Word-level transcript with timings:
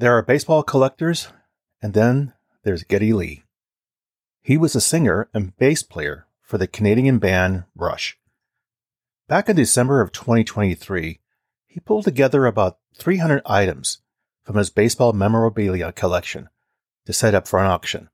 There 0.00 0.16
are 0.16 0.22
baseball 0.22 0.62
collectors, 0.62 1.28
and 1.82 1.92
then 1.92 2.32
there's 2.64 2.84
Geddy 2.84 3.12
Lee. 3.12 3.42
He 4.40 4.56
was 4.56 4.74
a 4.74 4.80
singer 4.80 5.28
and 5.34 5.54
bass 5.58 5.82
player 5.82 6.26
for 6.40 6.56
the 6.56 6.66
Canadian 6.66 7.18
band 7.18 7.64
Rush. 7.76 8.18
Back 9.28 9.50
in 9.50 9.56
December 9.56 10.00
of 10.00 10.10
2023, 10.10 11.20
he 11.66 11.80
pulled 11.80 12.04
together 12.04 12.46
about 12.46 12.78
300 12.96 13.42
items 13.44 13.98
from 14.42 14.56
his 14.56 14.70
baseball 14.70 15.12
memorabilia 15.12 15.92
collection 15.92 16.48
to 17.04 17.12
set 17.12 17.34
up 17.34 17.46
for 17.46 17.58
an 17.58 17.66
auction. 17.66 18.08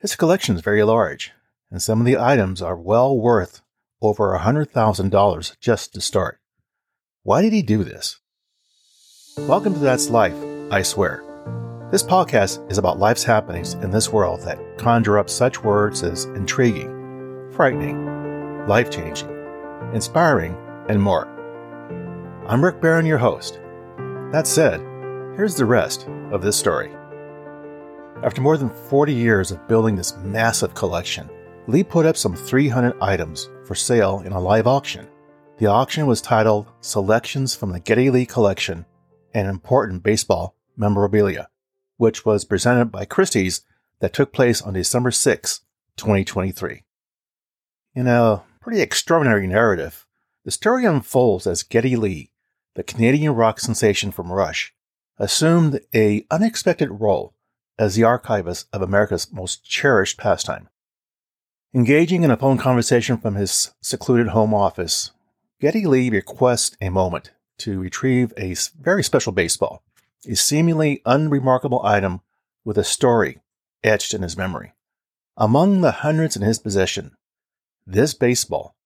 His 0.00 0.16
collection 0.16 0.56
is 0.56 0.60
very 0.60 0.82
large, 0.82 1.30
and 1.70 1.80
some 1.80 2.00
of 2.00 2.06
the 2.06 2.18
items 2.18 2.60
are 2.60 2.76
well 2.76 3.16
worth 3.16 3.62
over 4.02 4.36
$100,000 4.36 5.60
just 5.60 5.94
to 5.94 6.00
start. 6.00 6.40
Why 7.22 7.42
did 7.42 7.52
he 7.52 7.62
do 7.62 7.84
this? 7.84 8.18
Welcome 9.38 9.74
to 9.74 9.78
That's 9.78 10.10
Life, 10.10 10.34
I 10.72 10.82
swear. 10.82 11.24
This 11.90 12.04
podcast 12.04 12.70
is 12.70 12.78
about 12.78 13.00
life's 13.00 13.24
happenings 13.24 13.74
in 13.74 13.90
this 13.90 14.12
world 14.12 14.42
that 14.42 14.78
conjure 14.78 15.18
up 15.18 15.28
such 15.28 15.64
words 15.64 16.04
as 16.04 16.26
intriguing, 16.26 17.50
frightening, 17.50 18.68
life 18.68 18.88
changing, 18.88 19.30
inspiring, 19.92 20.56
and 20.88 21.02
more. 21.02 21.26
I'm 22.46 22.64
Rick 22.64 22.80
Barron, 22.80 23.04
your 23.04 23.18
host. 23.18 23.58
That 24.30 24.46
said, 24.46 24.78
here's 25.34 25.56
the 25.56 25.64
rest 25.64 26.06
of 26.30 26.40
this 26.40 26.56
story. 26.56 26.92
After 28.22 28.40
more 28.40 28.56
than 28.56 28.70
40 28.70 29.12
years 29.12 29.50
of 29.50 29.66
building 29.66 29.96
this 29.96 30.16
massive 30.18 30.74
collection, 30.74 31.28
Lee 31.66 31.82
put 31.82 32.06
up 32.06 32.16
some 32.16 32.36
300 32.36 32.96
items 33.00 33.50
for 33.64 33.74
sale 33.74 34.22
in 34.24 34.30
a 34.30 34.40
live 34.40 34.68
auction. 34.68 35.08
The 35.58 35.66
auction 35.66 36.06
was 36.06 36.22
titled 36.22 36.68
Selections 36.80 37.56
from 37.56 37.72
the 37.72 37.80
Geddy 37.80 38.08
Lee 38.08 38.24
Collection 38.24 38.86
an 39.34 39.46
Important 39.46 40.02
Baseball 40.02 40.56
Memorabilia, 40.80 41.48
which 41.98 42.24
was 42.24 42.44
presented 42.44 42.86
by 42.86 43.04
Christie's 43.04 43.60
that 44.00 44.14
took 44.14 44.32
place 44.32 44.62
on 44.62 44.72
December 44.72 45.10
6, 45.10 45.60
2023. 45.96 46.82
In 47.94 48.06
a 48.06 48.42
pretty 48.60 48.80
extraordinary 48.80 49.46
narrative, 49.46 50.06
the 50.44 50.50
story 50.50 50.86
unfolds 50.86 51.46
as 51.46 51.62
Geddy 51.62 51.96
Lee, 51.96 52.30
the 52.74 52.82
Canadian 52.82 53.34
rock 53.34 53.60
sensation 53.60 54.10
from 54.10 54.32
Rush, 54.32 54.72
assumed 55.18 55.80
a 55.94 56.24
unexpected 56.30 56.88
role 56.90 57.34
as 57.78 57.94
the 57.94 58.04
archivist 58.04 58.66
of 58.72 58.80
America's 58.80 59.30
most 59.32 59.64
cherished 59.64 60.18
pastime. 60.18 60.68
Engaging 61.74 62.24
in 62.24 62.30
a 62.30 62.36
phone 62.36 62.58
conversation 62.58 63.18
from 63.18 63.34
his 63.34 63.72
secluded 63.80 64.28
home 64.28 64.54
office, 64.54 65.12
Geddy 65.60 65.84
Lee 65.84 66.08
requests 66.10 66.76
a 66.80 66.88
moment 66.88 67.32
to 67.58 67.78
retrieve 67.78 68.32
a 68.38 68.56
very 68.80 69.04
special 69.04 69.32
baseball, 69.32 69.82
a 70.26 70.36
seemingly 70.36 71.02
unremarkable 71.04 71.84
item 71.84 72.20
with 72.64 72.78
a 72.78 72.84
story 72.84 73.40
etched 73.82 74.14
in 74.14 74.22
his 74.22 74.36
memory. 74.36 74.72
Among 75.36 75.80
the 75.80 75.90
hundreds 75.90 76.36
in 76.36 76.42
his 76.42 76.58
possession, 76.58 77.16
this 77.86 78.14
baseball 78.14 78.76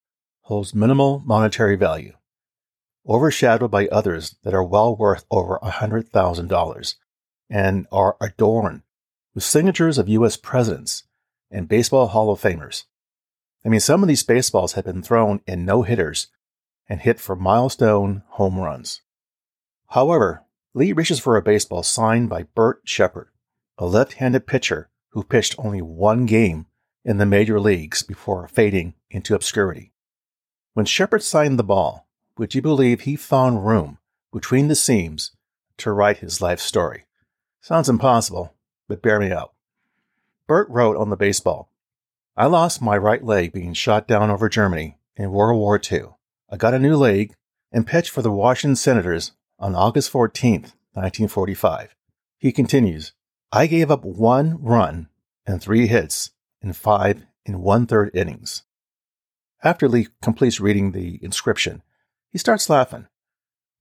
holds 0.42 0.74
minimal 0.74 1.22
monetary 1.24 1.74
value, 1.74 2.14
overshadowed 3.06 3.70
by 3.70 3.88
others 3.88 4.36
that 4.44 4.54
are 4.54 4.62
well 4.62 4.94
worth 4.94 5.24
over 5.30 5.58
$100,000 5.62 6.94
and 7.50 7.86
are 7.90 8.16
adorned 8.20 8.82
with 9.34 9.42
signatures 9.42 9.98
of 9.98 10.08
U.S. 10.08 10.36
presidents 10.36 11.02
and 11.50 11.68
baseball 11.68 12.08
Hall 12.08 12.30
of 12.30 12.40
Famers. 12.40 12.84
I 13.64 13.68
mean, 13.68 13.80
some 13.80 14.02
of 14.02 14.08
these 14.08 14.22
baseballs 14.22 14.74
have 14.74 14.84
been 14.84 15.02
thrown 15.02 15.40
in 15.46 15.64
no 15.64 15.82
hitters 15.82 16.28
and 16.88 17.00
hit 17.00 17.18
for 17.18 17.34
milestone 17.34 18.22
home 18.28 18.58
runs. 18.58 19.00
However, 19.88 20.43
Lee 20.76 20.92
reaches 20.92 21.20
for 21.20 21.36
a 21.36 21.42
baseball 21.42 21.84
signed 21.84 22.28
by 22.28 22.42
Bert 22.56 22.80
Shepard, 22.84 23.28
a 23.78 23.86
left 23.86 24.14
handed 24.14 24.48
pitcher 24.48 24.90
who 25.10 25.22
pitched 25.22 25.54
only 25.56 25.80
one 25.80 26.26
game 26.26 26.66
in 27.04 27.18
the 27.18 27.26
major 27.26 27.60
leagues 27.60 28.02
before 28.02 28.48
fading 28.48 28.94
into 29.08 29.36
obscurity. 29.36 29.92
When 30.72 30.84
Shepard 30.84 31.22
signed 31.22 31.60
the 31.60 31.62
ball, 31.62 32.08
would 32.36 32.56
you 32.56 32.60
believe 32.60 33.02
he 33.02 33.14
found 33.14 33.64
room 33.64 33.98
between 34.32 34.66
the 34.66 34.74
seams 34.74 35.30
to 35.76 35.92
write 35.92 36.18
his 36.18 36.40
life 36.40 36.58
story? 36.58 37.04
Sounds 37.60 37.88
impossible, 37.88 38.52
but 38.88 39.00
bear 39.00 39.20
me 39.20 39.30
out. 39.30 39.52
Bert 40.48 40.68
wrote 40.68 40.96
on 40.96 41.08
the 41.08 41.16
baseball 41.16 41.70
I 42.36 42.46
lost 42.46 42.82
my 42.82 42.98
right 42.98 43.24
leg 43.24 43.52
being 43.52 43.74
shot 43.74 44.08
down 44.08 44.28
over 44.28 44.48
Germany 44.48 44.98
in 45.14 45.30
World 45.30 45.56
War 45.56 45.80
II. 45.80 46.06
I 46.50 46.56
got 46.56 46.74
a 46.74 46.80
new 46.80 46.96
leg 46.96 47.36
and 47.70 47.86
pitched 47.86 48.10
for 48.10 48.22
the 48.22 48.32
Washington 48.32 48.74
Senators 48.74 49.32
on 49.58 49.74
August 49.74 50.12
14th, 50.12 50.74
1945. 50.94 51.94
He 52.38 52.52
continues, 52.52 53.12
I 53.52 53.66
gave 53.66 53.90
up 53.90 54.04
one 54.04 54.62
run 54.62 55.08
and 55.46 55.60
three 55.60 55.86
hits 55.86 56.30
in 56.62 56.72
five 56.72 57.24
and 57.46 57.62
one 57.62 57.86
third 57.86 58.10
innings. 58.14 58.64
After 59.62 59.88
Lee 59.88 60.08
completes 60.20 60.60
reading 60.60 60.92
the 60.92 61.18
inscription, 61.22 61.82
he 62.30 62.38
starts 62.38 62.68
laughing, 62.68 63.06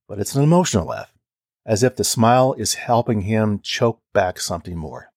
but 0.08 0.20
it's 0.20 0.36
an 0.36 0.44
emotional 0.44 0.88
laugh, 0.88 1.14
as 1.66 1.84
if 1.84 1.96
the 1.96 2.04
smile 2.04 2.54
is 2.54 2.76
helping 2.76 3.22
him 3.22 3.60
choke 3.60 4.02
back 4.14 4.40
something 4.40 4.78
more. 4.78 5.10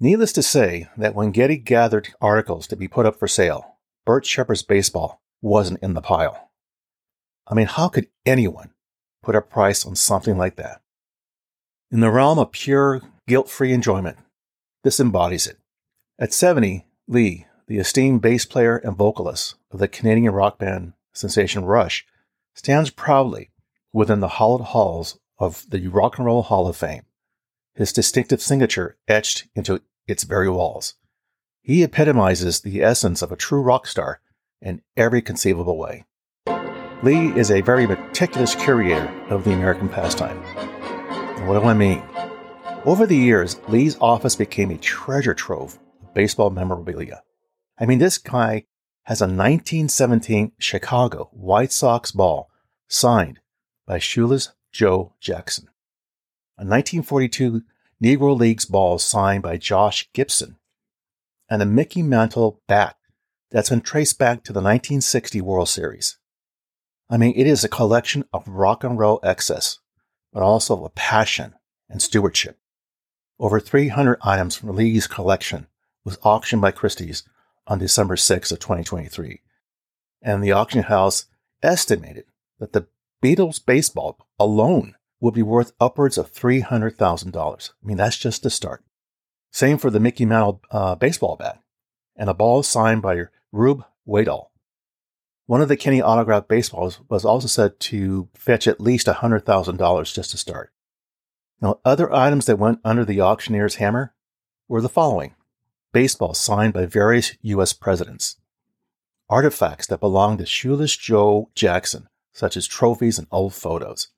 Needless 0.00 0.32
to 0.32 0.42
say 0.42 0.88
that 0.96 1.14
when 1.14 1.30
Geddy 1.30 1.56
gathered 1.56 2.08
articles 2.20 2.66
to 2.66 2.76
be 2.76 2.88
put 2.88 3.06
up 3.06 3.18
for 3.18 3.28
sale, 3.28 3.76
Bert 4.04 4.26
Shepard's 4.26 4.62
baseball 4.62 5.22
wasn't 5.40 5.82
in 5.82 5.94
the 5.94 6.02
pile. 6.02 6.50
I 7.46 7.54
mean, 7.54 7.66
how 7.66 7.88
could 7.88 8.08
anyone 8.26 8.73
put 9.24 9.34
a 9.34 9.40
price 9.40 9.84
on 9.84 9.96
something 9.96 10.36
like 10.36 10.56
that? 10.56 10.80
In 11.90 12.00
the 12.00 12.10
realm 12.10 12.38
of 12.38 12.52
pure, 12.52 13.02
guilt 13.26 13.48
free 13.48 13.72
enjoyment, 13.72 14.18
this 14.82 15.00
embodies 15.00 15.46
it. 15.46 15.58
At 16.18 16.32
70, 16.32 16.86
Lee, 17.08 17.46
the 17.66 17.78
esteemed 17.78 18.20
bass 18.20 18.44
player 18.44 18.76
and 18.76 18.96
vocalist 18.96 19.56
of 19.70 19.78
the 19.78 19.88
Canadian 19.88 20.32
rock 20.32 20.58
band 20.58 20.92
sensation 21.12 21.64
Rush, 21.64 22.06
stands 22.54 22.90
proudly 22.90 23.50
within 23.92 24.20
the 24.20 24.28
hollowed 24.28 24.62
halls 24.62 25.18
of 25.38 25.64
the 25.68 25.86
Rock 25.88 26.18
and 26.18 26.26
Roll 26.26 26.42
Hall 26.42 26.66
of 26.68 26.76
Fame, 26.76 27.04
his 27.74 27.92
distinctive 27.92 28.42
signature 28.42 28.96
etched 29.08 29.46
into 29.54 29.80
its 30.06 30.24
very 30.24 30.48
walls. 30.48 30.94
He 31.62 31.82
epitomizes 31.82 32.60
the 32.60 32.82
essence 32.82 33.22
of 33.22 33.32
a 33.32 33.36
true 33.36 33.62
rock 33.62 33.86
star 33.86 34.20
in 34.60 34.82
every 34.96 35.22
conceivable 35.22 35.78
way. 35.78 36.04
Lee 37.04 37.38
is 37.38 37.50
a 37.50 37.60
very 37.60 37.86
meticulous 37.86 38.54
curator 38.54 39.06
of 39.28 39.44
the 39.44 39.52
American 39.52 39.90
pastime. 39.90 40.42
And 41.36 41.46
what 41.46 41.60
do 41.60 41.66
I 41.66 41.74
mean? 41.74 42.02
Over 42.86 43.06
the 43.06 43.14
years, 43.14 43.60
Lee's 43.68 43.98
office 44.00 44.34
became 44.34 44.70
a 44.70 44.78
treasure 44.78 45.34
trove 45.34 45.78
of 46.02 46.14
baseball 46.14 46.48
memorabilia. 46.48 47.22
I 47.78 47.84
mean, 47.84 47.98
this 47.98 48.16
guy 48.16 48.64
has 49.02 49.20
a 49.20 49.24
1917 49.24 50.52
Chicago 50.58 51.28
White 51.32 51.72
Sox 51.72 52.10
ball 52.10 52.48
signed 52.88 53.38
by 53.86 53.98
Shoeless 53.98 54.52
Joe 54.72 55.12
Jackson, 55.20 55.64
a 56.56 56.64
1942 56.64 57.64
Negro 58.02 58.34
Leagues 58.34 58.64
ball 58.64 58.98
signed 58.98 59.42
by 59.42 59.58
Josh 59.58 60.08
Gibson, 60.14 60.56
and 61.50 61.60
a 61.60 61.66
Mickey 61.66 62.02
Mantle 62.02 62.62
bat 62.66 62.96
that's 63.50 63.68
been 63.68 63.82
traced 63.82 64.18
back 64.18 64.42
to 64.44 64.54
the 64.54 64.62
1960 64.62 65.42
World 65.42 65.68
Series. 65.68 66.16
I 67.10 67.16
mean, 67.16 67.34
it 67.36 67.46
is 67.46 67.64
a 67.64 67.68
collection 67.68 68.24
of 68.32 68.48
rock 68.48 68.82
and 68.82 68.98
roll 68.98 69.20
excess, 69.22 69.78
but 70.32 70.42
also 70.42 70.84
of 70.84 70.94
passion 70.94 71.54
and 71.88 72.00
stewardship. 72.00 72.58
Over 73.38 73.60
300 73.60 74.18
items 74.22 74.56
from 74.56 74.74
Lee's 74.74 75.06
collection 75.06 75.66
was 76.04 76.18
auctioned 76.22 76.62
by 76.62 76.70
Christie's 76.70 77.24
on 77.66 77.78
December 77.78 78.16
6 78.16 78.52
of 78.52 78.58
2023. 78.58 79.40
And 80.22 80.42
the 80.42 80.52
auction 80.52 80.84
house 80.84 81.26
estimated 81.62 82.24
that 82.58 82.72
the 82.72 82.86
Beatles 83.22 83.64
baseball 83.64 84.18
alone 84.38 84.94
would 85.20 85.34
be 85.34 85.42
worth 85.42 85.72
upwards 85.80 86.18
of 86.18 86.32
$300,000. 86.32 87.36
I 87.36 87.86
mean, 87.86 87.96
that's 87.96 88.18
just 88.18 88.42
the 88.42 88.50
start. 88.50 88.84
Same 89.50 89.78
for 89.78 89.90
the 89.90 90.00
Mickey 90.00 90.26
Mantle 90.26 90.60
uh, 90.70 90.94
baseball 90.94 91.36
bat 91.36 91.60
and 92.16 92.28
a 92.28 92.34
ball 92.34 92.62
signed 92.62 93.02
by 93.02 93.24
Rube 93.52 93.84
Waddell. 94.04 94.50
One 95.46 95.60
of 95.60 95.68
the 95.68 95.76
Kenny 95.76 96.00
autographed 96.00 96.48
baseballs 96.48 97.00
was 97.08 97.24
also 97.24 97.48
said 97.48 97.78
to 97.80 98.28
fetch 98.34 98.66
at 98.66 98.80
least 98.80 99.06
$100,000 99.06 100.14
just 100.14 100.30
to 100.30 100.38
start. 100.38 100.72
Now, 101.60 101.80
other 101.84 102.12
items 102.12 102.46
that 102.46 102.58
went 102.58 102.80
under 102.82 103.04
the 103.04 103.20
auctioneer's 103.20 103.76
hammer 103.76 104.14
were 104.68 104.80
the 104.80 104.88
following 104.88 105.34
baseballs 105.92 106.40
signed 106.40 106.72
by 106.72 106.86
various 106.86 107.36
U.S. 107.42 107.72
presidents, 107.72 108.36
artifacts 109.28 109.86
that 109.86 110.00
belonged 110.00 110.38
to 110.38 110.46
Shoeless 110.46 110.96
Joe 110.96 111.50
Jackson, 111.54 112.08
such 112.32 112.56
as 112.56 112.66
trophies 112.66 113.18
and 113.18 113.28
old 113.30 113.54
photos, 113.54 114.08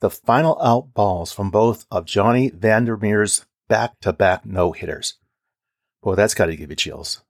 the 0.00 0.10
final 0.10 0.60
out 0.60 0.92
balls 0.92 1.32
from 1.32 1.50
both 1.50 1.86
of 1.90 2.04
Johnny 2.04 2.50
Vander 2.50 2.96
Meer's 2.96 3.46
back 3.66 3.98
to 4.00 4.12
back 4.12 4.44
no 4.44 4.72
hitters. 4.72 5.14
Boy, 6.02 6.14
that's 6.14 6.34
got 6.34 6.46
to 6.46 6.56
give 6.56 6.70
you 6.70 6.76
chills 6.76 7.22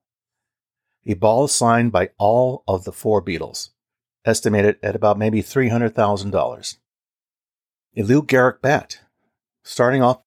a 1.07 1.15
ball 1.15 1.49
signed 1.49 1.93
by 1.93 2.11
all 2.19 2.65
of 2.69 2.85
the 2.85 2.93
four 2.93 3.23
Beatles, 3.23 3.71
estimated 4.25 4.77
at 4.83 4.97
about 4.97 5.19
maybe 5.19 5.43
$300,000. 5.43 6.77
A 7.97 8.03
Lou 8.03 8.23
Gehrig 8.23 8.61
bat, 8.61 9.01
starting 9.63 10.03
off 10.03 10.21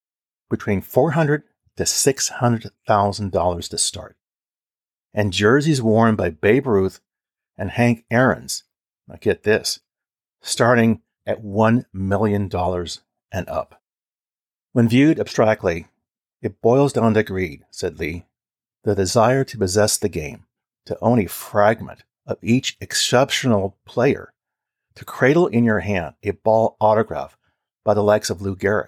between 0.49 0.81
$400 0.81 1.43
to 1.77 1.83
$600,000 1.83 3.69
to 3.69 3.77
start. 3.77 4.17
And 5.13 5.33
jerseys 5.33 5.81
worn 5.81 6.15
by 6.15 6.29
Babe 6.29 6.67
Ruth 6.67 6.99
and 7.57 7.71
Hank 7.71 8.05
Aaron's, 8.09 8.63
now 9.07 9.17
get 9.19 9.43
this, 9.43 9.79
starting 10.41 11.01
at 11.25 11.43
$1 11.43 11.85
million 11.93 12.49
and 13.31 13.49
up. 13.49 13.81
When 14.73 14.89
viewed 14.89 15.19
abstractly, 15.19 15.87
it 16.41 16.61
boils 16.61 16.93
down 16.93 17.13
to 17.13 17.23
greed, 17.23 17.65
said 17.69 17.99
Lee, 17.99 18.25
the 18.83 18.95
desire 18.95 19.43
to 19.43 19.57
possess 19.57 19.97
the 19.97 20.09
game, 20.09 20.45
to 20.85 20.97
own 21.01 21.19
a 21.19 21.27
fragment 21.27 22.03
of 22.25 22.37
each 22.41 22.77
exceptional 22.79 23.77
player, 23.85 24.33
to 24.95 25.05
cradle 25.05 25.47
in 25.47 25.63
your 25.63 25.79
hand 25.79 26.15
a 26.23 26.31
ball 26.31 26.77
autograph 26.79 27.37
by 27.83 27.93
the 27.93 28.03
likes 28.03 28.29
of 28.29 28.41
Lou 28.41 28.55
Gehrig. 28.55 28.87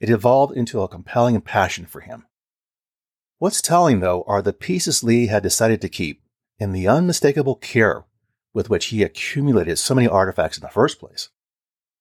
It 0.00 0.10
evolved 0.10 0.56
into 0.56 0.82
a 0.82 0.88
compelling 0.88 1.40
passion 1.40 1.86
for 1.86 2.00
him. 2.00 2.26
What's 3.38 3.60
telling, 3.60 4.00
though, 4.00 4.24
are 4.26 4.42
the 4.42 4.52
pieces 4.52 5.02
Lee 5.02 5.26
had 5.26 5.42
decided 5.42 5.80
to 5.82 5.88
keep 5.88 6.22
and 6.58 6.74
the 6.74 6.88
unmistakable 6.88 7.54
care 7.54 8.04
with 8.54 8.70
which 8.70 8.86
he 8.86 9.02
accumulated 9.02 9.78
so 9.78 9.94
many 9.94 10.08
artifacts 10.08 10.56
in 10.56 10.62
the 10.62 10.70
first 10.70 10.98
place. 10.98 11.28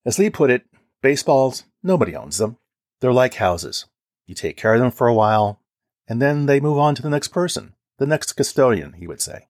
As 0.05 0.17
Lee 0.17 0.29
put 0.29 0.49
it, 0.49 0.65
baseballs, 1.01 1.65
nobody 1.83 2.15
owns 2.15 2.37
them. 2.37 2.57
They're 3.01 3.11
like 3.11 3.35
houses. 3.35 3.85
You 4.25 4.35
take 4.35 4.55
care 4.55 4.73
of 4.73 4.79
them 4.79 4.91
for 4.91 5.07
a 5.07 5.13
while, 5.13 5.59
and 6.07 6.21
then 6.21 6.45
they 6.45 6.61
move 6.61 6.77
on 6.77 6.95
to 6.95 7.01
the 7.01 7.09
next 7.09 7.27
person, 7.29 7.74
the 7.97 8.05
next 8.05 8.33
custodian, 8.33 8.93
he 8.93 9.07
would 9.07 9.21
say. 9.21 9.47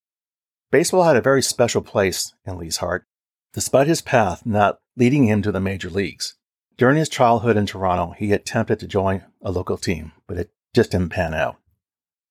Baseball 0.72 1.04
had 1.04 1.16
a 1.16 1.22
very 1.22 1.42
special 1.42 1.82
place 1.82 2.34
in 2.46 2.58
Lee's 2.58 2.78
heart, 2.78 3.06
despite 3.54 3.88
his 3.88 4.02
path 4.02 4.46
not 4.46 4.80
leading 4.98 5.26
him 5.26 5.42
to 5.42 5.52
the 5.52 5.60
major 5.60 5.90
leagues. 5.90 6.36
During 6.78 6.98
his 6.98 7.08
childhood 7.08 7.56
in 7.56 7.66
Toronto, 7.66 8.14
he 8.18 8.34
attempted 8.34 8.80
to 8.80 8.88
join 8.88 9.24
a 9.42 9.52
local 9.52 9.78
team, 9.78 10.12
but 10.28 10.38
it 10.38 10.52
just 10.74 10.92
didn't 10.92 11.10
pan 11.10 11.34
out. 11.34 11.56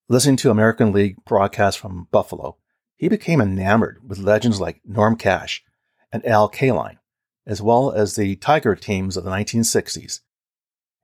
Listening 0.09 0.37
to 0.37 0.51
American 0.51 0.93
League 0.93 1.17
broadcasts 1.25 1.81
from 1.81 2.09
Buffalo, 2.11 2.59
he 2.97 3.09
became 3.09 3.41
enamored 3.41 4.07
with 4.07 4.19
legends 4.19 4.61
like 4.61 4.83
Norm 4.85 5.17
Cash 5.17 5.65
and 6.13 6.25
Al 6.27 6.51
Kaline, 6.51 6.99
as 7.47 7.63
well 7.63 7.91
as 7.91 8.15
the 8.15 8.37
Tiger 8.37 8.77
teams 8.77 9.17
of 9.17 9.25
the 9.25 9.31
1960s. 9.31 10.21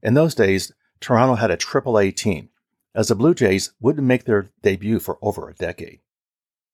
In 0.02 0.14
those 0.14 0.34
days, 0.34 0.72
Toronto 1.00 1.36
had 1.36 1.50
a 1.50 1.56
AAA 1.56 2.14
team, 2.14 2.49
as 2.94 3.08
the 3.08 3.14
Blue 3.14 3.34
Jays 3.34 3.72
wouldn't 3.80 4.06
make 4.06 4.24
their 4.24 4.50
debut 4.62 4.98
for 4.98 5.18
over 5.22 5.48
a 5.48 5.54
decade. 5.54 6.00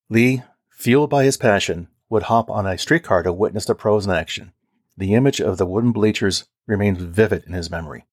Lee, 0.09 0.43
fueled 0.71 1.11
by 1.11 1.25
his 1.25 1.37
passion, 1.37 1.89
would 2.09 2.25
hop 2.25 2.51
on 2.51 2.67
a 2.67 2.79
streetcar 2.79 3.23
to 3.23 3.33
witness 3.33 3.65
the 3.65 3.75
pros 3.75 4.07
in 4.07 4.13
action. 4.13 4.53
The 4.97 5.15
image 5.15 5.41
of 5.41 5.59
the 5.59 5.67
wooden 5.67 5.93
bleachers 5.93 6.47
remains 6.67 7.03
vivid 7.03 7.45
in 7.47 7.53
his 7.53 7.71
memory. 7.71 8.07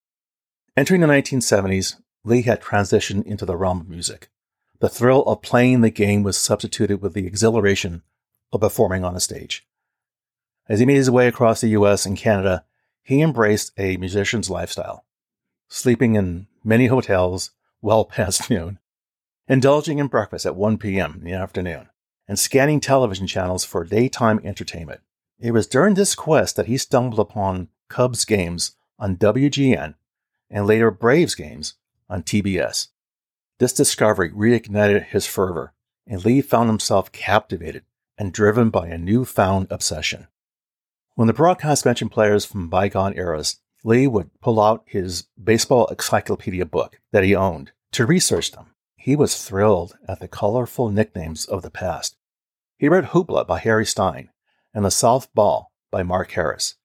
Entering 0.76 1.02
the 1.02 1.08
1970s, 1.08 2.02
Lee 2.24 2.42
had 2.42 2.62
transitioned 2.62 3.26
into 3.26 3.46
the 3.46 3.56
realm 3.56 3.82
of 3.82 3.90
music. 3.90 4.30
The 4.80 4.90
thrill 4.90 5.22
of 5.24 5.42
playing 5.42 5.82
the 5.82 5.90
game 5.90 6.24
was 6.24 6.38
substituted 6.38 7.02
with 7.02 7.14
the 7.14 7.28
exhilaration 7.28 8.02
of 8.52 8.62
performing 8.62 9.04
on 9.04 9.16
a 9.16 9.20
stage. 9.20 9.66
As 10.68 10.80
he 10.80 10.86
made 10.86 10.96
his 10.96 11.12
way 11.12 11.28
across 11.28 11.62
the 11.62 11.70
US 11.70 12.06
and 12.06 12.18
Canada, 12.18 12.66
he 13.02 13.22
embraced 13.22 13.72
a 13.78 13.98
musician's 13.98 14.50
lifestyle, 14.50 15.06
sleeping 15.68 16.16
in 16.16 16.48
many 16.64 16.88
hotels 16.88 17.52
well 17.84 18.06
past 18.06 18.50
noon, 18.50 18.80
indulging 19.48 20.00
in 20.00 20.08
breakfast 20.08 20.46
at 20.46 20.56
1 20.56 20.78
p.m. 20.80 21.16
in 21.20 21.26
the 21.26 21.34
afternoon, 21.34 21.90
and 22.28 22.40
scanning 22.40 22.80
television 22.80 23.28
channels 23.28 23.66
for 23.66 23.84
daytime 23.84 24.40
entertainment. 24.44 25.02
It 25.40 25.52
was 25.52 25.68
during 25.68 25.96
this 25.96 26.16
quest 26.16 26.56
that 26.56 26.68
he 26.68 26.78
stumbled 26.78 27.20
upon 27.20 27.68
Cubs 27.90 28.24
games 28.26 28.76
on 28.98 29.18
WGN 29.18 29.96
and 30.50 30.66
later 30.66 30.90
Braves 30.90 31.36
games 31.36 31.76
on 32.10 32.24
TBS. 32.24 32.88
This 33.60 33.74
discovery 33.74 34.32
reignited 34.32 35.08
his 35.08 35.28
fervor, 35.28 35.74
and 36.08 36.24
Lee 36.24 36.42
found 36.42 36.70
himself 36.70 37.12
captivated 37.12 37.84
and 38.18 38.32
driven 38.32 38.70
by 38.70 38.88
a 38.88 38.98
newfound 38.98 39.68
obsession. 39.70 40.28
When 41.16 41.28
the 41.28 41.34
broadcast 41.34 41.86
mentioned 41.86 42.12
players 42.12 42.46
from 42.46 42.70
bygone 42.70 43.18
eras, 43.18 43.58
Lee 43.84 44.08
would 44.08 44.30
pull 44.40 44.62
out 44.62 44.84
his 44.86 45.28
baseball 45.42 45.88
encyclopedia 45.88 46.66
book 46.66 47.00
that 47.12 47.24
he 47.24 47.36
owned 47.36 47.72
to 47.92 48.06
research 48.06 48.52
them. 48.52 48.68
He 48.96 49.16
was 49.16 49.44
thrilled 49.44 49.98
at 50.08 50.20
the 50.20 50.28
colorful 50.28 50.90
nicknames 50.90 51.46
of 51.46 51.62
the 51.62 51.70
past. 51.70 52.16
He 52.78 52.88
read 52.88 53.08
Hoopla 53.08 53.46
by 53.46 53.60
Harry 53.60 53.86
Stein 53.86 54.30
and 54.74 54.86
The 54.86 54.92
Southpaw 54.92 55.66
by 55.92 56.04
Mark 56.04 56.32
Harris. 56.32 56.76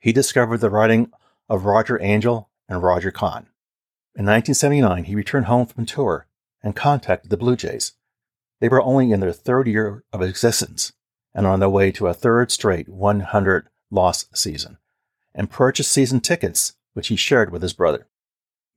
He 0.00 0.12
discovered 0.12 0.58
the 0.58 0.70
writing 0.70 1.12
of 1.48 1.64
Roger 1.64 1.98
Angell 2.00 2.50
and 2.68 2.82
Roger 2.82 3.12
Kahn. 3.12 3.46
In 4.14 4.26
1979, 4.26 5.04
he 5.04 5.14
returned 5.14 5.46
home 5.46 5.66
from 5.66 5.86
tour 5.86 6.26
and 6.62 6.76
contacted 6.76 7.30
the 7.30 7.36
Blue 7.36 7.56
Jays. 7.56 7.92
They 8.60 8.68
were 8.68 8.82
only 8.82 9.12
in 9.12 9.20
their 9.20 9.32
third 9.32 9.66
year 9.68 10.04
of 10.12 10.22
existence 10.22 10.92
and 11.34 11.46
on 11.46 11.60
their 11.60 11.70
way 11.70 11.92
to 11.92 12.08
a 12.08 12.14
third 12.14 12.50
straight 12.50 12.88
100 12.88 13.68
loss 13.90 14.26
season, 14.34 14.78
and 15.34 15.50
purchased 15.50 15.92
season 15.92 16.20
tickets, 16.20 16.74
which 16.94 17.08
he 17.08 17.16
shared 17.16 17.50
with 17.50 17.62
his 17.62 17.72
brother. 17.72 18.06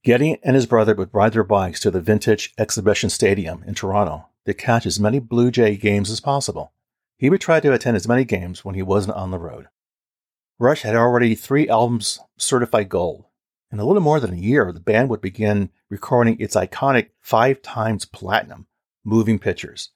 Geddy 0.04 0.40
and 0.44 0.56
his 0.56 0.66
brother 0.66 0.94
would 0.94 1.14
ride 1.14 1.34
their 1.34 1.44
bikes 1.44 1.80
to 1.82 1.92
the 1.92 2.00
Vintage 2.00 2.54
Exhibition 2.58 3.10
Stadium 3.10 3.64
in 3.64 3.74
Toronto 3.74 4.28
to 4.46 4.54
catch 4.54 4.86
as 4.86 5.00
many 5.00 5.20
Blue 5.20 5.50
Jay 5.50 5.76
games 5.76 6.12
as 6.12 6.20
possible. 6.20 6.74
He 7.18 7.30
would 7.30 7.42
try 7.42 7.60
to 7.60 7.74
attend 7.74 7.98
as 7.98 8.08
many 8.08 8.24
games 8.24 8.64
when 8.64 8.76
he 8.76 8.84
wasn't 8.84 9.18
on 9.18 9.32
the 9.32 9.40
road. 9.40 9.68
Rush 10.60 10.84
had 10.84 10.96
already 10.96 11.36
three 11.36 11.68
albums 11.68 12.20
certified 12.38 12.88
gold. 12.88 13.26
In 13.72 13.80
a 13.80 13.86
little 13.86 14.02
more 14.02 14.20
than 14.20 14.34
a 14.34 14.38
year, 14.38 14.72
the 14.72 14.80
band 14.80 15.10
would 15.10 15.22
begin 15.22 15.70
recording 15.90 16.40
its 16.40 16.56
iconic 16.56 17.10
five 17.20 17.62
times 17.62 18.06
platinum, 18.06 18.68
Moving 19.04 19.40
Pictures. 19.40 19.90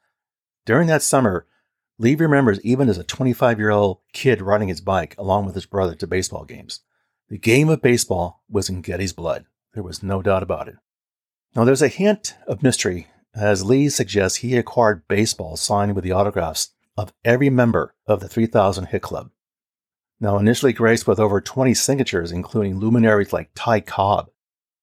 During 0.65 0.87
that 0.87 1.03
summer, 1.03 1.45
Lee 2.01 2.15
remembers 2.15 2.61
even 2.61 2.87
as 2.87 2.97
a 2.97 3.03
25 3.03 3.59
year 3.59 3.71
old 3.71 3.99
kid 4.13 4.41
riding 4.41 4.69
his 4.69 4.79
bike 4.79 5.13
along 5.17 5.45
with 5.45 5.53
his 5.53 5.65
brother 5.65 5.95
to 5.95 6.07
baseball 6.07 6.45
games. 6.45 6.79
The 7.27 7.37
game 7.37 7.67
of 7.67 7.81
baseball 7.81 8.41
was 8.49 8.69
in 8.69 8.81
Geddy's 8.81 9.11
blood. 9.11 9.45
There 9.73 9.83
was 9.83 10.01
no 10.01 10.21
doubt 10.21 10.41
about 10.41 10.69
it. 10.69 10.77
Now, 11.55 11.65
there's 11.65 11.81
a 11.81 11.89
hint 11.89 12.35
of 12.47 12.63
mystery 12.63 13.07
as 13.35 13.65
Lee 13.65 13.89
suggests 13.89 14.37
he 14.37 14.57
acquired 14.57 15.07
baseball 15.09 15.57
signed 15.57 15.93
with 15.93 16.05
the 16.05 16.13
autographs 16.13 16.69
of 16.97 17.13
every 17.25 17.49
member 17.49 17.93
of 18.07 18.21
the 18.21 18.29
3000 18.29 18.85
Hit 18.85 19.01
Club. 19.01 19.29
Now, 20.21 20.37
initially 20.37 20.73
graced 20.73 21.05
with 21.05 21.19
over 21.19 21.41
20 21.41 21.73
signatures, 21.73 22.31
including 22.31 22.79
luminaries 22.79 23.33
like 23.33 23.51
Ty 23.55 23.81
Cobb, 23.81 24.29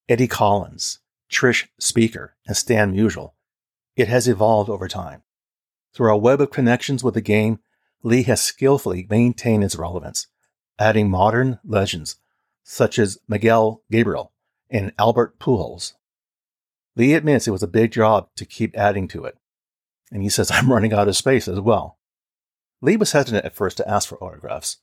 Eddie 0.08 0.28
Collins, 0.28 1.00
Tris 1.28 1.64
Speaker, 1.78 2.36
and 2.46 2.56
Stan 2.56 2.94
Musial, 2.94 3.32
it 3.96 4.08
has 4.08 4.28
evolved 4.28 4.70
over 4.70 4.86
time. 4.86 5.22
Through 5.96 6.12
a 6.12 6.18
web 6.18 6.42
of 6.42 6.50
connections 6.50 7.02
with 7.02 7.14
the 7.14 7.22
game, 7.22 7.58
Lee 8.02 8.24
has 8.24 8.42
skillfully 8.42 9.06
maintained 9.08 9.64
its 9.64 9.76
relevance, 9.76 10.26
adding 10.78 11.08
modern 11.08 11.58
legends 11.64 12.16
such 12.62 12.98
as 12.98 13.18
Miguel 13.26 13.82
Cabrera, 13.90 14.24
and 14.68 14.92
Albert 14.98 15.38
Pujols. 15.38 15.94
Lee 16.96 17.14
admits 17.14 17.48
it 17.48 17.52
was 17.52 17.62
a 17.62 17.66
big 17.66 17.92
job 17.92 18.28
to 18.36 18.44
keep 18.44 18.76
adding 18.76 19.08
to 19.08 19.24
it. 19.24 19.38
And 20.12 20.22
he 20.22 20.28
says, 20.28 20.50
I'm 20.50 20.70
running 20.70 20.92
out 20.92 21.08
of 21.08 21.16
space 21.16 21.48
as 21.48 21.60
well. 21.60 21.96
Lee 22.82 22.98
was 22.98 23.12
hesitant 23.12 23.46
at 23.46 23.54
first 23.54 23.78
to 23.78 23.88
ask 23.88 24.06
for 24.06 24.22
autographs. 24.22 24.76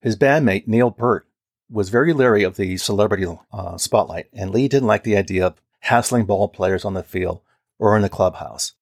His 0.00 0.16
bandmate, 0.16 0.66
Neil 0.66 0.90
Peart, 0.90 1.28
was 1.68 1.90
very 1.90 2.14
leery 2.14 2.42
of 2.42 2.56
the 2.56 2.78
celebrity 2.78 3.26
uh, 3.52 3.76
spotlight, 3.76 4.28
and 4.32 4.50
Lee 4.50 4.68
didn't 4.68 4.88
like 4.88 5.04
the 5.04 5.16
idea 5.18 5.46
of 5.46 5.60
hassling 5.80 6.24
ball 6.24 6.48
players 6.48 6.86
on 6.86 6.94
the 6.94 7.02
field 7.02 7.42
or 7.78 7.96
in 7.96 8.02
the 8.02 8.08
clubhouse. 8.08 8.72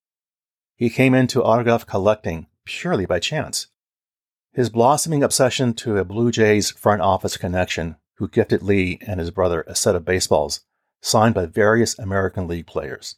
He 0.81 0.89
came 0.89 1.13
into 1.13 1.45
autograph 1.45 1.85
collecting 1.85 2.47
purely 2.65 3.05
by 3.05 3.19
chance. 3.19 3.67
His 4.51 4.71
blossoming 4.71 5.23
obsession 5.23 5.75
to 5.75 5.99
a 5.99 6.07
Blue 6.07 6.31
Jays 6.31 6.71
front 6.71 7.03
office 7.03 7.37
connection 7.37 7.97
who 8.15 8.31
gifted 8.31 8.63
Lee 8.63 8.99
and 9.07 9.21
his 9.21 9.31
brother 9.31 9.63
a 9.67 9.75
set 9.75 9.95
of 9.95 10.07
baseballs 10.07 10.63
signed 11.03 11.35
by 11.35 11.45
various 11.45 11.99
American 11.99 12.49
League 12.49 12.67
players. 12.67 13.17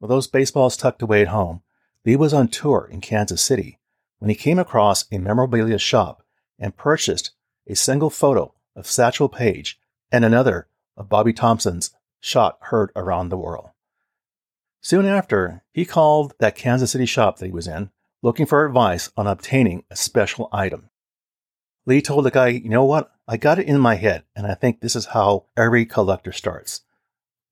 With 0.00 0.10
those 0.10 0.26
baseballs 0.26 0.76
tucked 0.76 1.02
away 1.02 1.22
at 1.22 1.28
home, 1.28 1.62
Lee 2.04 2.16
was 2.16 2.34
on 2.34 2.48
tour 2.48 2.88
in 2.90 3.00
Kansas 3.00 3.40
City 3.40 3.78
when 4.18 4.28
he 4.28 4.34
came 4.34 4.58
across 4.58 5.04
a 5.12 5.18
memorabilia 5.18 5.78
shop 5.78 6.24
and 6.58 6.76
purchased 6.76 7.30
a 7.68 7.76
single 7.76 8.10
photo 8.10 8.52
of 8.74 8.88
Satchel 8.88 9.28
Paige 9.28 9.78
and 10.10 10.24
another 10.24 10.66
of 10.96 11.08
Bobby 11.08 11.32
Thomson's 11.32 11.92
shot 12.18 12.58
heard 12.60 12.90
around 12.96 13.28
the 13.28 13.38
world. 13.38 13.70
Soon 14.88 15.04
after, 15.04 15.64
he 15.72 15.84
called 15.84 16.32
that 16.38 16.54
Kansas 16.54 16.92
City 16.92 17.06
shop 17.06 17.38
that 17.38 17.46
he 17.46 17.50
was 17.50 17.66
in, 17.66 17.90
looking 18.22 18.46
for 18.46 18.64
advice 18.64 19.10
on 19.16 19.26
obtaining 19.26 19.82
a 19.90 19.96
special 19.96 20.48
item. 20.52 20.90
Lee 21.86 22.00
told 22.00 22.24
the 22.24 22.30
guy, 22.30 22.46
you 22.46 22.68
know 22.68 22.84
what? 22.84 23.10
I 23.26 23.36
got 23.36 23.58
it 23.58 23.66
in 23.66 23.80
my 23.80 23.96
head, 23.96 24.22
and 24.36 24.46
I 24.46 24.54
think 24.54 24.80
this 24.80 24.94
is 24.94 25.06
how 25.06 25.46
every 25.56 25.86
collector 25.86 26.30
starts. 26.30 26.82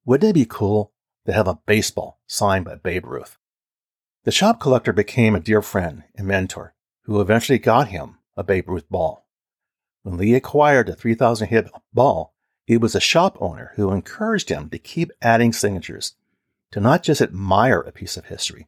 Wouldn't 0.05 0.31
it 0.31 0.35
be 0.35 0.47
cool 0.49 0.93
to 1.27 1.33
have 1.33 1.49
a 1.49 1.59
baseball 1.67 2.21
signed 2.29 2.67
by 2.67 2.77
Babe 2.77 3.05
Ruth? 3.05 3.37
The 4.23 4.31
shop 4.31 4.61
collector 4.61 4.93
became 4.93 5.35
a 5.35 5.41
dear 5.41 5.61
friend 5.61 6.05
and 6.15 6.29
mentor 6.29 6.77
who 7.03 7.21
eventually 7.21 7.59
got 7.59 7.89
him 7.89 8.19
a 8.37 8.45
Babe 8.45 8.69
Ruth 8.69 8.89
ball. 8.89 9.27
When 10.05 10.19
Lee 10.19 10.37
acquired 10.37 10.87
the 10.87 10.95
3000 10.95 11.49
hit 11.49 11.69
ball, 11.93 12.33
It 12.67 12.81
was 12.81 12.95
a 12.95 13.01
shop 13.01 13.37
owner 13.41 13.73
who 13.75 13.91
encouraged 13.91 14.51
him 14.51 14.71
to 14.71 14.79
keep 14.79 15.11
adding 15.21 15.53
signatures, 15.53 16.15
to 16.75 16.81
not 16.81 17.05
just 17.05 17.23
admire 17.23 17.79
a 17.79 17.93
piece 17.93 18.17
of 18.17 18.25
history, 18.25 18.67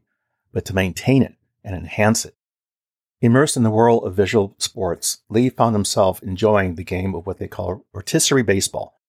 but 0.53 0.65
to 0.65 0.73
maintain 0.73 1.25
it 1.25 1.35
and 1.65 1.75
enhance 1.75 2.25
it. 2.25 2.37
Immersed 3.21 3.57
in 3.57 3.65
the 3.65 3.71
world 3.71 4.05
of 4.05 4.15
visual 4.15 4.55
sports, 4.59 5.25
Lee 5.29 5.49
found 5.49 5.75
himself 5.75 6.23
enjoying 6.23 6.77
the 6.77 6.85
game 6.85 7.17
of 7.17 7.27
what 7.27 7.39
they 7.39 7.49
call 7.49 7.85
rotisserie 7.93 8.45
baseball, 8.45 9.01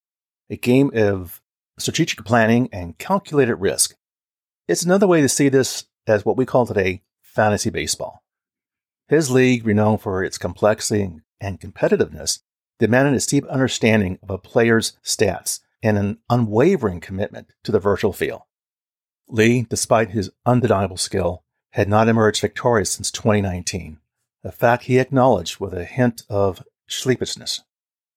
a 0.50 0.58
game 0.58 0.90
of 0.96 1.44
strategic 1.78 2.26
planning 2.26 2.70
and 2.72 2.98
calculated 2.98 3.58
risk. 3.58 3.96
It's 4.68 4.82
another 4.82 5.06
way 5.06 5.22
to 5.22 5.30
see 5.30 5.48
this 5.48 5.86
as 6.08 6.26
what 6.26 6.36
we 6.36 6.48
call 6.48 6.66
today 6.66 7.04
fantasy 7.22 7.70
baseball. 7.70 8.24
His 9.10 9.30
league, 9.30 9.64
renowned 9.64 10.02
for 10.02 10.24
its 10.24 10.40
complexity 10.40 11.12
and 11.40 11.62
competitiveness, 11.62 12.40
demanded 12.80 13.14
a 13.14 13.24
deep 13.28 13.46
understanding 13.46 14.18
of 14.24 14.32
a 14.32 14.40
player's 14.40 14.94
stats 15.04 15.60
and 15.84 16.00
an 16.00 16.18
unwavering 16.32 17.00
commitment 17.00 17.50
to 17.64 17.72
the 17.72 17.80
virtual 17.80 18.12
field. 18.12 18.42
Lee, 19.30 19.66
despite 19.70 20.12
his 20.12 20.32
undeniable 20.46 20.98
skill, 20.98 21.44
had 21.72 21.90
not 21.90 22.08
emerged 22.08 22.42
victorious 22.42 22.92
since 22.92 23.12
2019, 23.12 24.00
a 24.44 24.52
fact 24.52 24.84
he 24.84 25.00
acknowledged 25.00 25.60
with 25.60 25.74
a 25.74 25.86
hint 25.86 26.24
of 26.30 26.64
sleepishness. 26.88 27.62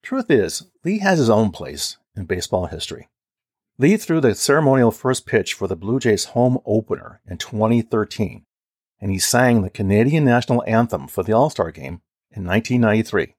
Truth 0.03 0.31
is, 0.31 0.67
Lee 0.85 0.99
has 0.99 1.19
his 1.19 1.29
own 1.29 1.51
place 1.51 1.99
in 2.17 2.25
baseball 2.25 2.67
history. 2.67 3.09
Lee 3.79 3.97
threw 3.97 4.21
the 4.21 4.35
ceremonial 4.35 4.91
first 4.91 5.27
pitch 5.27 5.55
for 5.55 5.67
the 5.67 5.77
Blue 5.77 5.99
Jays 5.99 6.27
home 6.27 6.59
opener 6.65 7.21
in 7.27 7.39
2013, 7.39 8.45
and 9.01 9.11
he 9.11 9.19
sang 9.19 9.63
the 9.63 9.71
Canadian 9.71 10.25
national 10.25 10.63
anthem 10.67 11.09
for 11.09 11.23
the 11.23 11.33
All 11.33 11.51
Star 11.51 11.71
game 11.71 12.03
in 12.31 12.45
1993. 12.45 13.35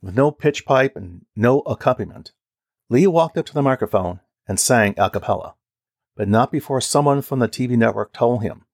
With 0.00 0.16
no 0.16 0.30
pitch 0.30 0.64
pipe 0.64 0.96
and 0.96 1.26
no 1.36 1.60
accompaniment, 1.60 2.32
Lee 2.88 3.06
walked 3.06 3.36
up 3.36 3.46
to 3.46 3.54
the 3.54 3.62
microphone 3.62 4.20
and 4.48 4.58
sang 4.58 4.94
a 4.96 5.10
cappella, 5.10 5.54
but 6.20 6.28
not 6.28 6.52
before 6.52 6.82
someone 6.82 7.22
from 7.22 7.38
the 7.38 7.48
TV 7.48 7.78
network 7.78 8.12
told 8.12 8.42
him 8.42 8.66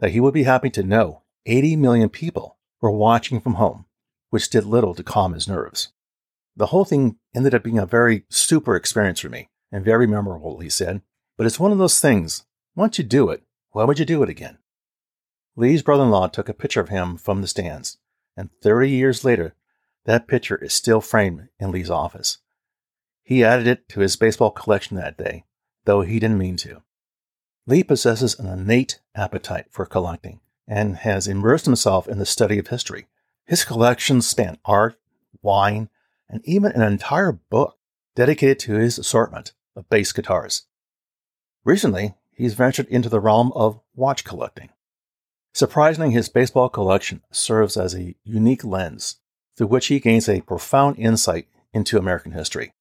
that 0.00 0.10
he 0.10 0.18
would 0.18 0.34
be 0.34 0.42
happy 0.42 0.68
to 0.68 0.82
know 0.82 1.22
80 1.46 1.76
million 1.76 2.08
people 2.08 2.58
were 2.80 2.90
watching 2.90 3.40
from 3.40 3.54
home, 3.54 3.84
which 4.30 4.50
did 4.50 4.64
little 4.64 4.92
to 4.96 5.04
calm 5.04 5.32
his 5.32 5.46
nerves. 5.46 5.92
The 6.56 6.66
whole 6.66 6.84
thing 6.84 7.18
ended 7.36 7.54
up 7.54 7.62
being 7.62 7.78
a 7.78 7.86
very 7.86 8.24
super 8.30 8.74
experience 8.74 9.20
for 9.20 9.28
me 9.28 9.48
and 9.70 9.84
very 9.84 10.08
memorable, 10.08 10.58
he 10.58 10.68
said. 10.68 11.02
But 11.38 11.46
it's 11.46 11.60
one 11.60 11.70
of 11.70 11.78
those 11.78 12.00
things, 12.00 12.46
once 12.74 12.98
you 12.98 13.04
do 13.04 13.30
it, 13.30 13.44
why 13.70 13.84
would 13.84 14.00
you 14.00 14.04
do 14.04 14.24
it 14.24 14.28
again? 14.28 14.58
Lee's 15.54 15.82
brother 15.82 16.02
in 16.02 16.10
law 16.10 16.26
took 16.26 16.48
a 16.48 16.52
picture 16.52 16.80
of 16.80 16.88
him 16.88 17.16
from 17.16 17.42
the 17.42 17.46
stands, 17.46 17.98
and 18.36 18.50
30 18.60 18.90
years 18.90 19.24
later, 19.24 19.54
that 20.04 20.26
picture 20.26 20.56
is 20.56 20.72
still 20.72 21.00
framed 21.00 21.46
in 21.60 21.70
Lee's 21.70 21.90
office. 21.90 22.38
He 23.22 23.44
added 23.44 23.68
it 23.68 23.88
to 23.90 24.00
his 24.00 24.16
baseball 24.16 24.50
collection 24.50 24.96
that 24.96 25.16
day, 25.16 25.44
though 25.84 26.02
he 26.02 26.18
didn't 26.18 26.38
mean 26.38 26.56
to. 26.58 26.82
Lee 27.66 27.84
possesses 27.84 28.38
an 28.38 28.46
innate 28.46 29.00
appetite 29.14 29.66
for 29.70 29.86
collecting 29.86 30.40
and 30.66 30.96
has 30.96 31.28
immersed 31.28 31.64
himself 31.64 32.08
in 32.08 32.18
the 32.18 32.26
study 32.26 32.58
of 32.58 32.68
history. 32.68 33.06
His 33.46 33.64
collections 33.64 34.26
span 34.26 34.58
art, 34.64 34.98
wine, 35.42 35.88
and 36.28 36.40
even 36.44 36.72
an 36.72 36.82
entire 36.82 37.32
book 37.32 37.76
dedicated 38.14 38.58
to 38.60 38.74
his 38.74 38.98
assortment 38.98 39.52
of 39.76 39.88
bass 39.88 40.12
guitars. 40.12 40.64
Recently, 41.64 42.14
he's 42.32 42.54
ventured 42.54 42.88
into 42.88 43.08
the 43.08 43.20
realm 43.20 43.52
of 43.54 43.80
watch 43.94 44.24
collecting. 44.24 44.70
Surprisingly, 45.54 46.12
his 46.12 46.28
baseball 46.28 46.68
collection 46.68 47.22
serves 47.30 47.76
as 47.76 47.94
a 47.94 48.14
unique 48.24 48.64
lens 48.64 49.16
through 49.56 49.66
which 49.66 49.86
he 49.86 50.00
gains 50.00 50.28
a 50.28 50.40
profound 50.40 50.98
insight 50.98 51.46
into 51.74 51.98
American 51.98 52.32
history. 52.32 52.72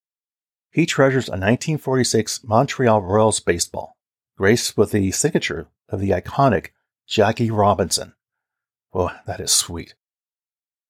He 0.72 0.86
treasures 0.86 1.28
a 1.28 1.32
1946 1.32 2.46
Montreal 2.46 3.02
Royals 3.02 3.42
baseball, 3.42 3.98
graced 4.38 4.78
with 4.78 4.92
the 4.92 5.12
signature 5.12 5.68
of 5.90 6.00
the 6.00 6.12
iconic 6.12 6.68
Jackie 7.06 7.52
Robinson. 7.52 8.14
Oh, 8.94 9.12
that 9.28 9.42
is 9.42 9.52
sweet. 9.52 9.96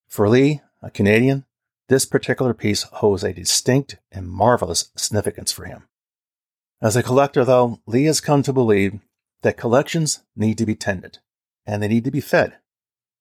For 0.08 0.30
Lee, 0.30 0.62
a 0.84 0.92
Canadian, 0.92 1.46
this 1.90 2.06
particular 2.06 2.54
piece 2.54 2.84
holds 2.84 3.24
a 3.24 3.34
distinct 3.34 3.98
and 4.12 4.30
marvelous 4.30 4.92
significance 4.96 5.52
for 5.52 5.66
him. 5.66 5.88
As 6.80 6.96
a 6.96 7.04
collector, 7.04 7.44
though, 7.44 7.80
Lee 7.88 8.06
has 8.06 8.22
come 8.22 8.44
to 8.44 8.54
believe 8.54 9.00
that 9.42 9.58
collections 9.58 10.24
need 10.36 10.60
to 10.60 10.66
be 10.66 10.76
tended 10.76 11.18
and 11.66 11.82
they 11.82 11.88
need 11.88 12.04
to 12.04 12.12
be 12.12 12.22
fed. 12.22 12.58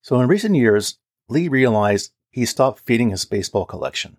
So 0.03 0.19
in 0.21 0.27
recent 0.27 0.55
years, 0.55 0.99
Lee 1.27 1.47
realized 1.47 2.11
he 2.29 2.45
stopped 2.45 2.85
feeding 2.85 3.09
his 3.09 3.25
baseball 3.25 3.65
collection. 3.65 4.17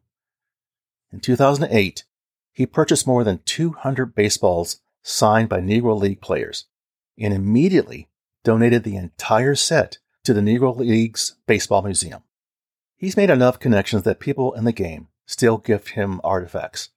In 1.12 1.20
2008, 1.20 2.04
he 2.52 2.66
purchased 2.66 3.06
more 3.06 3.24
than 3.24 3.40
200 3.44 4.14
baseballs 4.14 4.80
signed 5.02 5.48
by 5.48 5.60
Negro 5.60 5.98
League 5.98 6.20
players 6.20 6.66
and 7.18 7.34
immediately 7.34 8.08
donated 8.44 8.84
the 8.84 8.96
entire 8.96 9.54
set 9.54 9.98
to 10.24 10.34
the 10.34 10.40
Negro 10.40 10.76
League's 10.76 11.36
Baseball 11.46 11.82
Museum. 11.82 12.22
He's 12.96 13.16
made 13.16 13.30
enough 13.30 13.58
connections 13.58 14.02
that 14.04 14.20
people 14.20 14.52
in 14.52 14.64
the 14.64 14.72
game 14.72 15.08
still 15.26 15.58
gift 15.58 15.90
him 15.90 16.20
artifacts, 16.22 16.90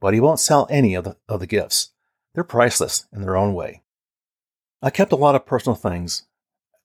but 0.00 0.14
he 0.14 0.20
won't 0.20 0.40
sell 0.40 0.66
any 0.70 0.94
of 0.94 1.04
the, 1.04 1.16
of 1.28 1.40
the 1.40 1.46
gifts. 1.46 1.90
They're 2.34 2.44
priceless 2.44 3.06
in 3.12 3.22
their 3.22 3.36
own 3.36 3.54
way. 3.54 3.82
I 4.80 4.90
kept 4.90 5.12
a 5.12 5.16
lot 5.16 5.34
of 5.34 5.46
personal 5.46 5.76
things 5.76 6.24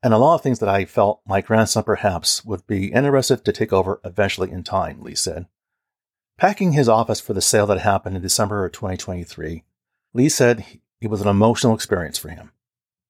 and 0.04 0.14
a 0.14 0.18
lot 0.18 0.36
of 0.36 0.42
things 0.42 0.60
that 0.60 0.70
I 0.70 0.86
felt 0.86 1.22
my 1.26 1.42
grandson 1.42 1.84
perhaps 1.84 2.46
would 2.46 2.66
be 2.68 2.92
interested 2.92 3.44
to 3.44 3.52
take 3.52 3.74
over 3.74 4.00
eventually 4.04 4.52
in 4.52 4.64
time, 4.64 5.02
Lee 5.02 5.16
said. 5.16 5.48
Packing 6.38 6.74
his 6.74 6.88
office 6.88 7.20
for 7.20 7.34
the 7.34 7.42
sale 7.42 7.66
that 7.66 7.80
happened 7.80 8.16
in 8.16 8.22
December 8.22 8.64
of 8.64 8.72
2023, 8.72 9.64
Lee 10.14 10.30
said 10.30 10.64
it 11.02 11.10
was 11.10 11.22
an 11.22 11.28
emotional 11.28 11.74
experience 11.74 12.20
for 12.20 12.30
him. 12.30 12.52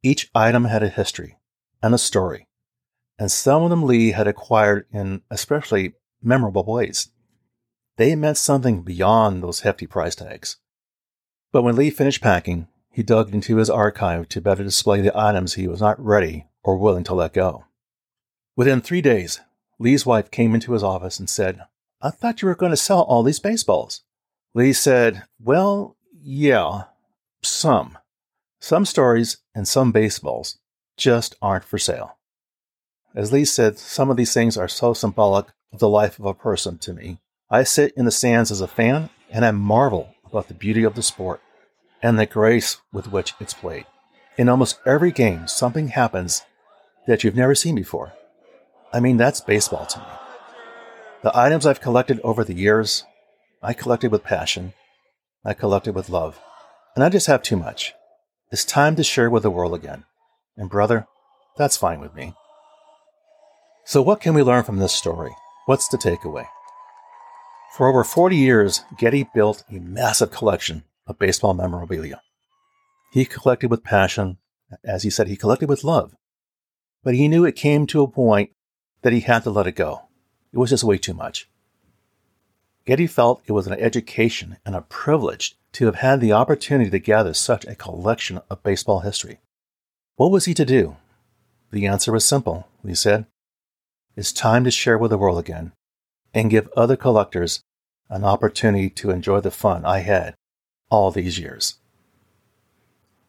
Each 0.01 0.29
item 0.33 0.63
had 0.63 0.81
a 0.81 0.87
history 0.87 1.37
and 1.83 1.93
a 1.93 1.97
story, 1.97 2.47
and 3.19 3.29
some 3.29 3.63
of 3.63 3.69
them 3.69 3.83
Lee 3.83 4.11
had 4.11 4.27
acquired 4.27 4.85
in 4.93 5.23
especially 5.29 5.95
memorable 6.21 6.63
ways. 6.63 7.09
They 7.97 8.15
meant 8.15 8.37
something 8.37 8.83
beyond 8.83 9.43
those 9.43 9.61
hefty 9.61 9.87
price 9.87 10.15
tags. 10.15 10.55
But 11.51 11.63
when 11.63 11.75
Lee 11.75 11.89
finished 11.89 12.21
packing, 12.21 12.69
he 12.93 13.03
dug 13.03 13.33
into 13.33 13.57
his 13.57 13.69
archive 13.69 14.29
to 14.29 14.39
better 14.39 14.63
display 14.63 15.01
the 15.01 15.17
items 15.17 15.55
he 15.55 15.67
was 15.67 15.81
not 15.81 15.99
ready 15.99 16.45
or 16.63 16.77
willing 16.77 17.03
to 17.03 17.13
let 17.13 17.33
go. 17.33 17.65
Within 18.55 18.79
three 18.79 19.01
days, 19.01 19.41
Lee's 19.79 20.05
wife 20.05 20.31
came 20.31 20.55
into 20.55 20.71
his 20.71 20.83
office 20.83 21.19
and 21.19 21.29
said, 21.29 21.63
I 22.01 22.11
thought 22.11 22.41
you 22.41 22.47
were 22.47 22.55
going 22.55 22.71
to 22.71 22.77
sell 22.77 23.01
all 23.01 23.23
these 23.23 23.39
baseballs. 23.39 24.01
Lee 24.53 24.73
said, 24.73 25.23
Well, 25.39 25.97
yeah, 26.21 26.83
some. 27.41 27.97
Some 28.59 28.85
stories 28.85 29.37
and 29.55 29.67
some 29.67 29.91
baseballs 29.91 30.59
just 30.95 31.35
aren't 31.41 31.63
for 31.63 31.77
sale. 31.77 32.17
As 33.15 33.31
Lee 33.31 33.45
said, 33.45 33.79
some 33.79 34.09
of 34.09 34.17
these 34.17 34.33
things 34.33 34.57
are 34.57 34.67
so 34.67 34.93
symbolic 34.93 35.47
of 35.73 35.79
the 35.79 35.89
life 35.89 36.19
of 36.19 36.25
a 36.25 36.33
person 36.33 36.77
to 36.79 36.93
me. 36.93 37.19
I 37.49 37.63
sit 37.63 37.93
in 37.95 38.05
the 38.05 38.11
stands 38.11 38.51
as 38.51 38.61
a 38.61 38.67
fan 38.67 39.09
and 39.31 39.43
I 39.43 39.51
marvel 39.51 40.13
about 40.25 40.49
the 40.49 40.53
beauty 40.53 40.83
of 40.83 40.95
the 40.95 41.01
sport 41.01 41.41
and 42.03 42.19
the 42.19 42.25
grace 42.25 42.77
with 42.91 43.11
which 43.11 43.33
it's 43.39 43.53
played. 43.53 43.85
In 44.37 44.49
almost 44.49 44.79
every 44.85 45.11
game, 45.11 45.47
something 45.47 45.89
happens 45.89 46.43
that 47.07 47.23
you've 47.23 47.35
never 47.35 47.55
seen 47.55 47.73
before. 47.73 48.13
I 48.93 48.99
mean, 48.99 49.17
that's 49.17 49.41
baseball 49.41 49.85
to 49.87 49.99
me. 49.99 50.26
The 51.23 51.37
items 51.37 51.65
I've 51.65 51.81
collected 51.81 52.19
over 52.23 52.43
the 52.43 52.53
years, 52.53 53.03
I 53.61 53.73
collected 53.73 54.11
with 54.11 54.23
passion. 54.23 54.73
I 55.43 55.53
collected 55.53 55.95
with 55.95 56.09
love. 56.09 56.39
And 56.95 57.03
I 57.03 57.09
just 57.09 57.27
have 57.27 57.41
too 57.41 57.57
much. 57.57 57.93
It's 58.51 58.65
time 58.65 58.95
to 58.95 59.03
share 59.03 59.29
with 59.29 59.43
the 59.43 59.51
world 59.51 59.73
again. 59.73 60.05
And 60.55 60.69
brother, 60.69 61.07
that's 61.57 61.77
fine 61.77 61.99
with 61.99 62.15
me. 62.15 62.33
So, 63.85 64.01
what 64.01 64.21
can 64.21 64.33
we 64.33 64.43
learn 64.43 64.63
from 64.63 64.77
this 64.77 64.93
story? 64.93 65.31
What's 65.65 65.87
the 65.87 65.97
takeaway? 65.97 66.47
For 67.75 67.87
over 67.87 68.03
40 68.03 68.35
years, 68.35 68.81
Geddy 68.97 69.29
built 69.33 69.63
a 69.69 69.79
massive 69.79 70.31
collection 70.31 70.83
of 71.05 71.19
baseball 71.19 71.53
memorabilia. 71.53 72.21
He 73.11 73.25
collected 73.25 73.69
with 73.69 73.83
passion. 73.83 74.37
As 74.83 75.03
he 75.03 75.09
said, 75.09 75.27
he 75.27 75.37
collected 75.37 75.69
with 75.69 75.83
love 75.83 76.13
but 77.07 77.15
he 77.15 77.29
knew 77.29 77.45
it 77.45 77.55
came 77.55 77.87
to 77.87 78.01
a 78.01 78.07
point 78.07 78.51
that 79.01 79.13
he 79.13 79.21
had 79.21 79.41
to 79.41 79.49
let 79.49 79.65
it 79.65 79.77
go. 79.77 80.06
It 80.57 80.59
was 80.59 80.71
just 80.71 80.83
way 80.83 80.97
too 80.97 81.13
much. 81.13 81.47
Geddy 82.83 83.05
felt 83.05 83.43
it 83.45 83.51
was 83.51 83.67
an 83.67 83.79
education 83.79 84.57
and 84.65 84.73
a 84.73 84.81
privilege 84.81 85.55
to 85.73 85.85
have 85.85 85.97
had 85.97 86.19
the 86.19 86.33
opportunity 86.33 86.89
to 86.89 86.97
gather 86.97 87.35
such 87.35 87.63
a 87.65 87.75
collection 87.75 88.41
of 88.49 88.63
baseball 88.63 89.01
history. 89.01 89.37
What 90.15 90.31
was 90.31 90.45
he 90.45 90.55
to 90.55 90.65
do? 90.65 90.97
The 91.69 91.85
answer 91.85 92.11
was 92.11 92.25
simple, 92.25 92.67
he 92.83 92.95
said. 92.95 93.27
It's 94.15 94.31
time 94.31 94.63
to 94.63 94.71
share 94.71 94.97
with 94.97 95.11
the 95.11 95.17
world 95.19 95.37
again 95.37 95.73
and 96.33 96.49
give 96.49 96.69
other 96.75 96.95
collectors 96.95 97.61
an 98.09 98.23
opportunity 98.23 98.89
to 98.89 99.11
enjoy 99.11 99.41
the 99.41 99.51
fun 99.51 99.85
I 99.85 99.99
had 99.99 100.33
all 100.89 101.11
these 101.11 101.37
years. 101.37 101.75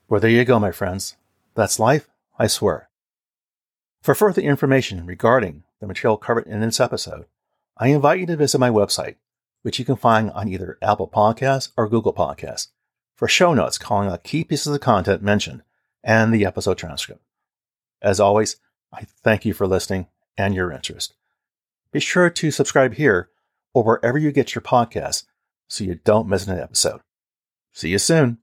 Well, 0.08 0.22
there 0.22 0.30
you 0.30 0.46
go, 0.46 0.58
my 0.58 0.72
friends. 0.72 1.18
That's 1.54 1.78
life, 1.78 2.08
I 2.38 2.46
swear. 2.46 2.88
For 4.00 4.14
further 4.14 4.40
information 4.40 5.04
regarding 5.04 5.64
the 5.80 5.86
material 5.86 6.16
covered 6.16 6.46
in 6.46 6.60
this 6.60 6.80
episode, 6.80 7.26
I 7.76 7.88
invite 7.88 8.20
you 8.20 8.26
to 8.26 8.36
visit 8.36 8.58
my 8.58 8.70
website, 8.70 9.16
which 9.62 9.78
you 9.78 9.84
can 9.84 9.96
find 9.96 10.30
on 10.32 10.48
either 10.48 10.78
Apple 10.82 11.08
Podcasts 11.08 11.70
or 11.76 11.88
Google 11.88 12.12
Podcasts, 12.12 12.68
for 13.16 13.28
show 13.28 13.54
notes 13.54 13.78
calling 13.78 14.08
out 14.08 14.24
key 14.24 14.44
pieces 14.44 14.72
of 14.72 14.80
content 14.80 15.22
mentioned 15.22 15.62
and 16.02 16.32
the 16.32 16.44
episode 16.44 16.78
transcript. 16.78 17.22
As 18.00 18.20
always, 18.20 18.56
I 18.92 19.04
thank 19.22 19.44
you 19.44 19.52
for 19.52 19.66
listening 19.66 20.06
and 20.36 20.54
your 20.54 20.72
interest. 20.72 21.14
Be 21.92 22.00
sure 22.00 22.30
to 22.30 22.50
subscribe 22.50 22.94
here 22.94 23.30
or 23.74 23.82
wherever 23.82 24.18
you 24.18 24.32
get 24.32 24.54
your 24.54 24.62
podcasts 24.62 25.24
so 25.68 25.84
you 25.84 25.96
don't 26.04 26.28
miss 26.28 26.46
an 26.46 26.58
episode. 26.58 27.00
See 27.72 27.90
you 27.90 27.98
soon. 27.98 28.38